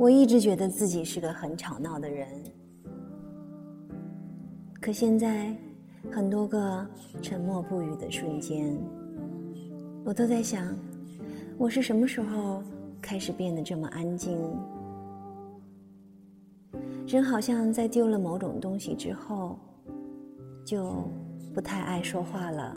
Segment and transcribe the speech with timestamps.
[0.00, 2.26] 我一直觉得自己是个很吵闹的人。
[4.80, 5.54] 可现在
[6.10, 6.86] 很多个
[7.20, 8.74] 沉默不语的瞬间
[10.02, 10.74] 我都在想
[11.58, 12.62] 我是什么时候
[12.98, 14.38] 开始变得这么安静。
[17.06, 19.58] 人好像在丢了某种东西之后
[20.64, 21.06] 就
[21.52, 22.74] 不太爱说话了。